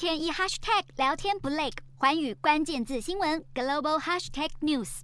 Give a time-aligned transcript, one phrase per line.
[0.00, 5.00] 天一 hashtag 聊天不累，环宇关键字新闻 global hashtag news。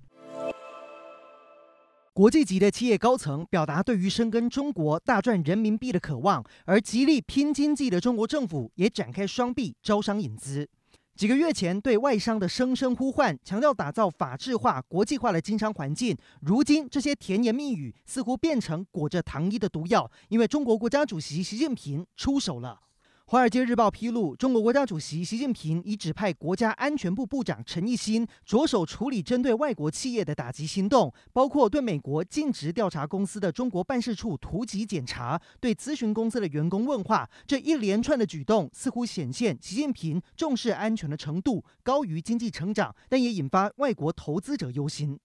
[2.14, 10.66] 国际级的企业高层表达对于深耕中国、大赚人民币的渴望，而极力拼经济的中国政府也展开双臂招商引资。
[11.14, 22.80] 几个月前对外商的声声呼唤，强调打造法治化、国际化的经商环境，如今这些甜言蜜语似乎变成裹着糖衣的毒药，因为中国国家主席习近平出手了。
[23.28, 37.28] 《华尔街日报》披露，中国国家主席习近平已指派国家安全部部长陈毅新着手处理针对外国企业的打击行动，包括对美国尽职调查公司的中国办事处突击检查，对咨询公司的员工问话。
[37.48, 45.18] 这一连串的举动似乎显现习近平重视安全的程度高于经济成长，但也引发外国投资者忧心。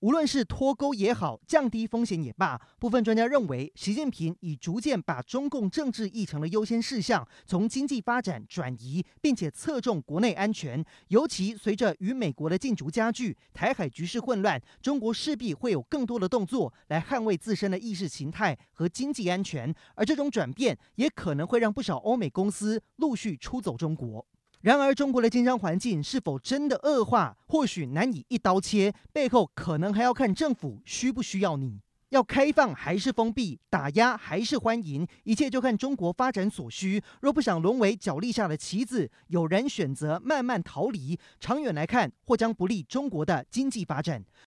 [0.00, 10.84] 无论是脱钩也好，降低风险也罢，部分专家认为，习近平已逐渐把中共政治议程的优先事项从经济发展转移，并且侧重国内安全。
[11.08, 24.26] 尤其随着与美国的竞逐加剧，台海局势混乱，中国势必会有更多的动作来捍卫自身的意识形态和经济安全，而这种转变也可能会让不少欧美公司陆续出走中国。
[24.66, 31.78] 然而，中国的经商环境是否真的恶化，或许难以一刀切，背后可能还要看政府需不需要你，
[32.08, 37.00] 要开放还是封闭，打压还是欢迎，一切就看中国发展所需。
[37.20, 44.24] 若不想沦为脚力下的棋子，有人选择慢慢逃离，长远来看或将不利中国的经济发展。